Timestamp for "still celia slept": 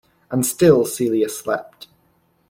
0.43-1.85